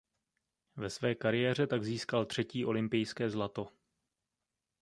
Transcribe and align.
Ve 0.75 0.89
své 0.89 1.15
kariéře 1.15 1.67
tak 1.67 1.83
získal 1.83 2.25
třetí 2.25 2.65
olympijské 2.65 3.29
zlato. 3.29 3.67